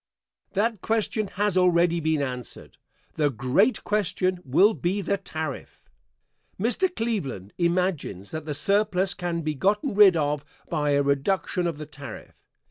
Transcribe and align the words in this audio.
That 0.53 0.81
question 0.81 1.27
has 1.35 1.55
already 1.55 1.99
been 1.99 2.23
answered. 2.23 2.79
The 3.17 3.29
great 3.29 3.83
question 3.83 4.39
will 4.43 4.73
be 4.73 4.99
the 4.99 5.17
tariff. 5.17 5.91
Mr. 6.59 6.89
Cleveland 6.95 7.53
imagines 7.59 8.31
that 8.31 8.45
the 8.45 8.55
surplus 8.55 9.13
can 9.13 9.41
be 9.41 9.53
gotten 9.53 9.93
rid 9.93 10.17
of 10.17 10.43
by 10.67 10.93
a 10.93 11.03
reduction 11.03 11.67
of 11.67 11.77
the 11.77 11.85
tariff. 11.85 12.43